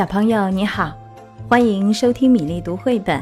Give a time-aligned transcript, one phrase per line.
[0.00, 0.96] 小朋友你好，
[1.46, 3.20] 欢迎收听米粒读绘本。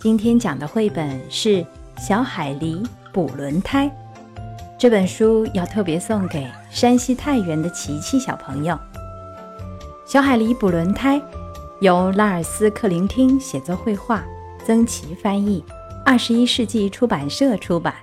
[0.00, 1.48] 今天讲的绘本是
[1.96, 3.86] 《小海狸补轮胎》。
[4.76, 8.74] 这本书要特别送给山西太原的琪琪小朋友。
[10.04, 11.20] 《小海狸补轮胎》
[11.80, 14.24] 由拉尔斯克林汀写作绘画，
[14.66, 15.64] 曾琦翻译，
[16.04, 17.94] 二十一世纪出版社出版。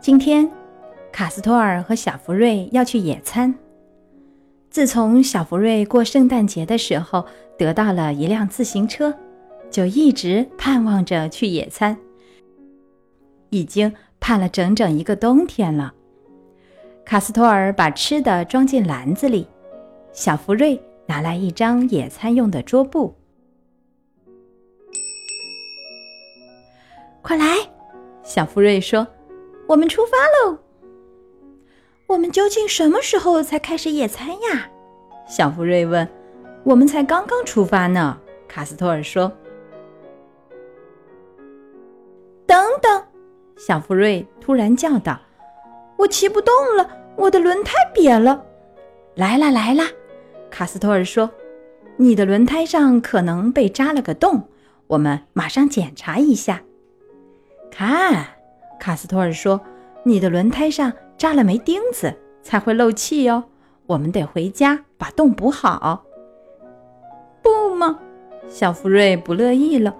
[0.00, 0.48] 今天。
[1.14, 3.54] 卡斯托尔和小福瑞要去野餐。
[4.68, 7.24] 自从小福瑞过圣诞节的时候
[7.56, 9.14] 得到了一辆自行车，
[9.70, 11.96] 就一直盼望着去野餐。
[13.50, 15.94] 已经盼了整整一个冬天了。
[17.04, 19.46] 卡斯托尔把吃的装进篮子里，
[20.10, 23.14] 小福瑞拿来一张野餐用的桌布。
[27.22, 27.54] 快来，
[28.24, 29.06] 小福瑞说
[29.68, 30.16] ：“我们出发
[30.50, 30.58] 喽！”
[32.06, 34.70] 我们究竟什么时候才开始野餐呀？
[35.26, 36.06] 小福瑞问。
[36.62, 39.30] 我们才刚刚出发呢，卡斯托尔说。
[42.46, 43.02] 等等，
[43.56, 45.20] 小福瑞突然叫道
[45.98, 48.42] ：“我骑不动了，我的轮胎瘪了。”
[49.14, 49.84] 来啦来啦，
[50.50, 51.30] 卡斯托尔说
[51.96, 54.48] ：“你的轮胎上可能被扎了个洞，
[54.86, 56.62] 我们马上检查一下。”
[57.70, 58.26] 看，
[58.80, 59.60] 卡斯托尔说
[60.04, 63.44] ：“你的轮胎上。”扎了枚钉子才会漏气哦，
[63.86, 66.04] 我们得回家把洞补好。
[67.42, 67.98] 不吗？
[68.48, 69.94] 小福瑞不乐意了。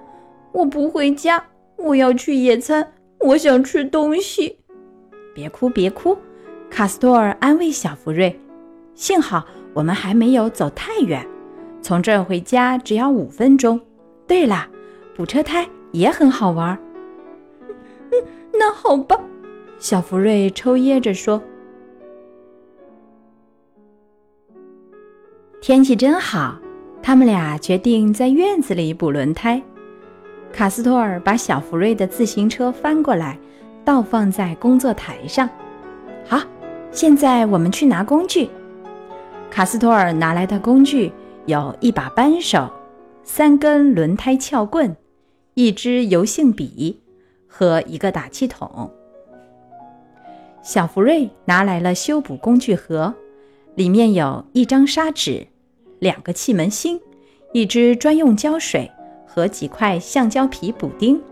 [0.52, 1.44] 我不回家，
[1.76, 4.58] 我要去野餐，我想吃东西。
[5.34, 6.16] 别哭，别哭，
[6.70, 8.38] 卡斯托尔安慰小福瑞。
[8.94, 11.26] 幸好我们还没有走太远，
[11.82, 13.80] 从这儿回家只要五分钟。
[14.26, 14.68] 对了，
[15.16, 16.78] 补车胎也很好玩。
[18.12, 19.18] 嗯， 那好吧。
[19.84, 21.42] 小福瑞抽噎着说
[25.60, 26.58] ：“天气真好。”
[27.04, 29.62] 他们俩决定在院子里补轮胎。
[30.50, 33.38] 卡斯托尔把小福瑞的自行车翻过来，
[33.84, 35.46] 倒放在工作台上。
[36.24, 36.40] 好，
[36.90, 38.48] 现在我们去拿工具。
[39.50, 41.12] 卡斯托尔拿来的工具
[41.44, 42.70] 有一把扳手、
[43.22, 44.96] 三根轮胎撬棍、
[45.52, 47.02] 一支油性笔
[47.46, 48.90] 和一个打气筒。
[50.64, 53.14] 小福瑞拿来了修补工具盒，
[53.74, 55.46] 里面有一张砂纸、
[55.98, 56.98] 两个气门芯、
[57.52, 58.90] 一支专用胶水
[59.26, 61.22] 和几块橡胶皮补丁。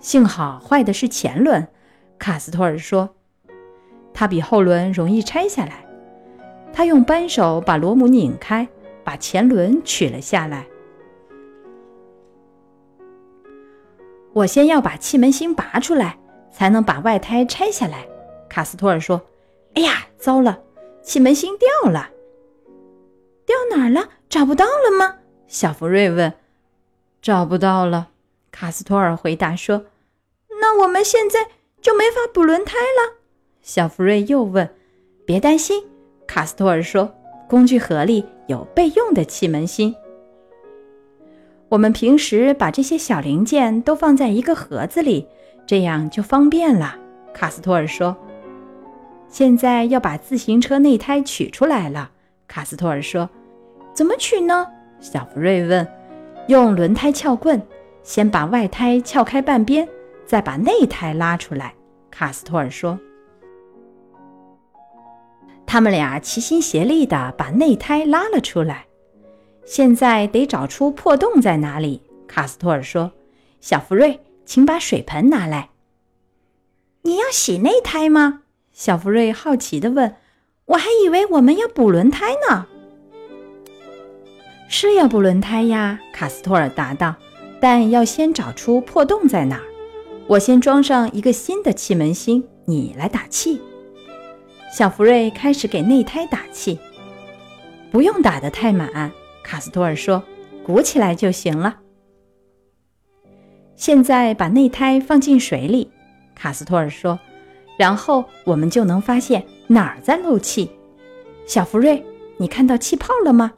[0.00, 1.68] 幸好坏的是前轮，
[2.18, 3.10] 卡斯托尔说，
[4.12, 5.86] 它比后轮容易拆下来。
[6.72, 8.66] 他用扳手把螺母拧开，
[9.04, 10.66] 把前轮取了下来。
[14.32, 16.18] 我先要把气门芯拔出来，
[16.50, 18.04] 才能把外胎拆下来。
[18.54, 19.20] 卡斯托尔说
[19.74, 20.62] ：“哎呀，糟了，
[21.02, 22.10] 气门芯掉了，
[23.44, 24.10] 掉哪儿了？
[24.28, 25.16] 找不到了吗？”
[25.48, 26.32] 小福瑞问。
[27.20, 28.10] “找不到了。”
[28.52, 29.86] 卡斯托尔回答说。
[30.60, 31.48] “那我们现在
[31.82, 33.16] 就没法补轮胎了。”
[33.60, 34.72] 小福瑞又问。
[35.26, 35.84] “别担心。”
[36.24, 37.12] 卡斯托尔说
[37.50, 39.92] ，“工具盒里有备用的气门芯。
[41.70, 45.26] 我们平时把这些小零件都放在一个盒子里，
[45.66, 46.96] 这样就方便了。”
[47.34, 48.16] 卡斯托尔说。
[49.34, 52.12] 现在要把自行车内胎取出来了，
[52.46, 53.28] 卡斯托尔说
[53.92, 54.64] ：“怎么取呢？”
[55.02, 55.84] 小福瑞问。
[56.46, 57.60] “用轮胎撬棍，
[58.04, 59.88] 先把外胎撬开半边，
[60.24, 61.74] 再把内胎拉出来。”
[62.12, 62.96] 卡斯托尔说。
[65.66, 68.86] 他们俩齐心协力地把内胎拉了出来。
[69.66, 73.10] 现在得找出破洞在哪里，卡斯托尔说。
[73.60, 75.70] “小福瑞，请把水盆拿来。”
[77.02, 78.42] 你要洗内胎吗？
[78.74, 80.16] 小福瑞好奇地问
[80.66, 82.66] ：“我还以为我们要补轮胎呢。
[84.68, 87.14] ”“是要补轮胎呀。”卡斯托尔答道
[87.60, 89.62] ，“但要先找出破洞在哪儿。
[90.26, 93.62] 我先装上一个新的气门芯，你来打气。”
[94.76, 96.76] 小福瑞开始给内胎打气。
[97.92, 99.12] “不用打得太满。”
[99.44, 100.20] 卡斯托尔说
[100.66, 101.78] ，“鼓起来就行了。”
[103.76, 105.92] 现在把内胎放进水里。”
[106.34, 107.16] 卡斯托尔说。
[107.76, 110.70] 然后我们就能发现哪儿在漏气。
[111.46, 112.04] 小福瑞，
[112.36, 113.52] 你看到气泡了吗？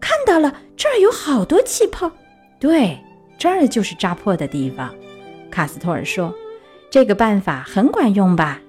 [0.00, 2.10] 看到了，这儿有好多气泡。
[2.58, 2.98] 对，
[3.38, 4.94] 这儿就是扎破的地方。
[5.50, 6.34] 卡斯托尔说
[6.90, 8.60] ：“这个办法很管用吧？”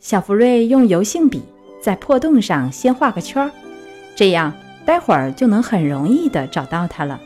[0.00, 1.42] 小福瑞用油性笔
[1.82, 3.50] 在破洞上先画个圈儿，
[4.14, 4.52] 这样
[4.84, 7.20] 待会儿就能很容易地找到它了。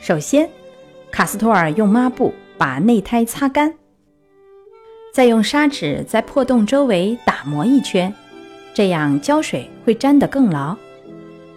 [0.00, 0.48] 首先，
[1.10, 2.34] 卡斯托尔用抹布。
[2.58, 3.72] 把内胎擦干，
[5.14, 8.12] 再用砂纸在破洞周围打磨一圈，
[8.74, 10.76] 这样胶水会粘得更牢。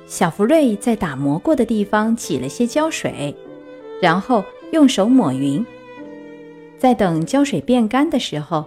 [0.06, 3.36] 小福瑞在打磨过的地方挤了些胶水，
[4.02, 5.66] 然后用手抹匀。
[6.78, 8.66] 在等胶水变干的时候，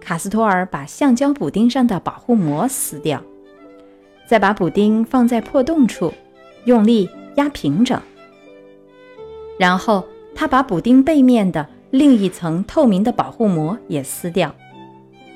[0.00, 3.22] 卡斯托尔把橡胶补丁上的保护膜撕掉，
[4.26, 6.12] 再把补丁放在破洞处，
[6.64, 8.00] 用力压平整。
[9.58, 10.04] 然后
[10.40, 14.54] 他把补丁背面的另一层透明的保护膜也撕掉。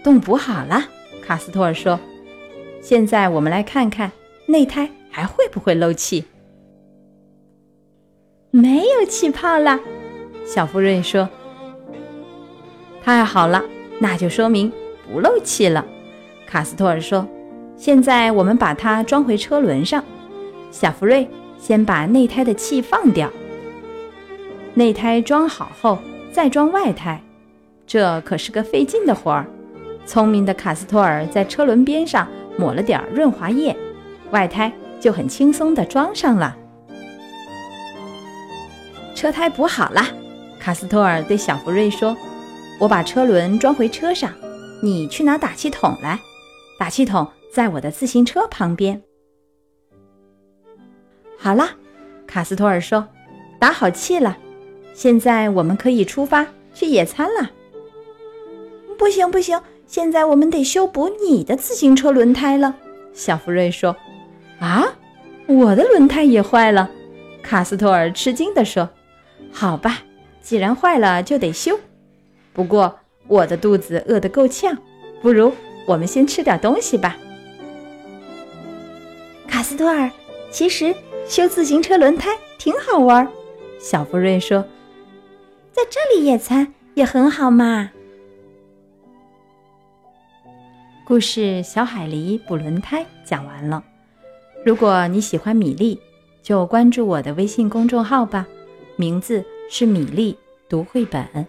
[0.02, 0.82] 洞补好了，
[1.20, 2.00] 卡斯托尔说
[2.80, 4.10] ：“现在我们来看看
[4.46, 6.24] 内胎。”还会不会漏气？
[8.50, 9.78] 没有气泡了，
[10.46, 11.28] 小福瑞说。
[13.02, 13.62] 太好了，
[14.00, 14.72] 那就说明
[15.06, 15.84] 不漏气了。
[16.46, 17.28] 卡斯托尔说。
[17.76, 20.02] 现在我们把它装回车轮上。
[20.70, 21.28] 小福瑞，
[21.58, 23.30] 先把内胎的气放掉。
[24.74, 25.98] 内胎装好后
[26.32, 27.22] 再装外胎，
[27.86, 29.46] 这可是个费劲的活儿。
[30.04, 32.28] 聪明的卡斯托尔在车轮边上
[32.58, 33.76] 抹了点润滑液，
[34.30, 34.72] 外胎。
[35.00, 36.56] 就很轻松地装上了。
[39.14, 40.02] 车胎补好了，
[40.58, 42.16] 卡斯托尔对小福瑞说
[42.80, 44.32] ：“我把车轮装回车上，
[44.82, 46.18] 你去拿打气筒来。
[46.78, 49.02] 打气筒在我的自行车旁边。”
[51.36, 51.68] 好了，
[52.26, 53.06] 卡斯托尔说
[53.60, 54.38] ：“打好气了，
[54.94, 57.50] 现在我们可以出发去野餐了。”
[58.96, 62.76] 不行不行，现在我们得修补你的自行车轮胎了。”
[63.12, 63.94] 小福瑞说。
[64.60, 64.86] 啊，
[65.46, 66.88] 我的轮胎也坏了，
[67.42, 68.88] 卡斯托尔吃惊地说
[69.52, 69.98] ：“好吧，
[70.40, 71.78] 既然坏了就得修。
[72.54, 74.78] 不过我的肚子饿得够呛，
[75.20, 75.52] 不如
[75.86, 77.16] 我们先吃点东西吧。”
[79.46, 80.10] 卡斯托尔，
[80.50, 80.94] 其实
[81.28, 83.28] 修自行车轮胎挺好玩。
[83.78, 84.64] 小福瑞说
[85.74, 87.90] ：“在这里野餐也很好嘛。”
[91.04, 93.82] 故事《小海狸补轮胎》讲完了。
[94.64, 96.00] 如果你喜欢米粒，
[96.42, 98.46] 就关注我的微信公众号吧，
[98.96, 100.38] 名字是米粒
[100.68, 101.46] 读绘本。